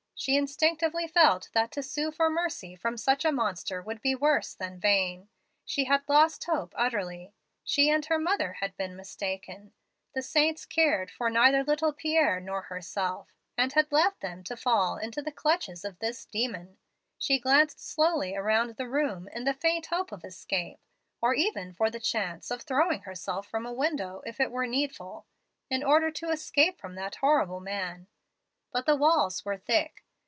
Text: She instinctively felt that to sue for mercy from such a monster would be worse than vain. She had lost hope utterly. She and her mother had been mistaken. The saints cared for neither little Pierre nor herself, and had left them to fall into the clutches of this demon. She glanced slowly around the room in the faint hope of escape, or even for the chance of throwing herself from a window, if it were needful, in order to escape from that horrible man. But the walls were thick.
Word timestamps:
She 0.13 0.37
instinctively 0.37 1.07
felt 1.07 1.49
that 1.53 1.71
to 1.71 1.81
sue 1.81 2.11
for 2.11 2.29
mercy 2.29 2.75
from 2.75 2.95
such 2.95 3.25
a 3.25 3.31
monster 3.31 3.81
would 3.81 4.03
be 4.03 4.13
worse 4.13 4.53
than 4.53 4.79
vain. 4.79 5.29
She 5.65 5.85
had 5.85 6.03
lost 6.07 6.43
hope 6.43 6.73
utterly. 6.77 7.33
She 7.63 7.89
and 7.89 8.05
her 8.05 8.19
mother 8.19 8.53
had 8.53 8.77
been 8.77 8.95
mistaken. 8.95 9.73
The 10.13 10.21
saints 10.21 10.67
cared 10.67 11.09
for 11.09 11.31
neither 11.31 11.63
little 11.63 11.91
Pierre 11.91 12.39
nor 12.39 12.61
herself, 12.61 13.29
and 13.57 13.73
had 13.73 13.91
left 13.91 14.19
them 14.19 14.43
to 14.43 14.55
fall 14.55 14.95
into 14.97 15.23
the 15.23 15.31
clutches 15.31 15.83
of 15.83 15.97
this 15.97 16.23
demon. 16.27 16.77
She 17.17 17.39
glanced 17.39 17.79
slowly 17.83 18.35
around 18.35 18.75
the 18.75 18.87
room 18.87 19.27
in 19.29 19.45
the 19.45 19.55
faint 19.55 19.87
hope 19.87 20.11
of 20.11 20.23
escape, 20.23 20.77
or 21.19 21.33
even 21.33 21.73
for 21.73 21.89
the 21.89 21.99
chance 21.99 22.51
of 22.51 22.61
throwing 22.61 22.99
herself 23.01 23.47
from 23.47 23.65
a 23.65 23.73
window, 23.73 24.21
if 24.27 24.39
it 24.39 24.51
were 24.51 24.67
needful, 24.67 25.25
in 25.71 25.83
order 25.83 26.11
to 26.11 26.29
escape 26.29 26.77
from 26.79 26.93
that 26.93 27.15
horrible 27.15 27.59
man. 27.59 28.05
But 28.71 28.85
the 28.85 28.95
walls 28.95 29.43
were 29.43 29.57
thick. 29.57 30.05